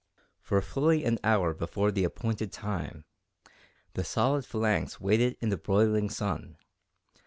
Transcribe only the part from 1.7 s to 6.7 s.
the appointed time, the solid phalanx waited in the broiling sun.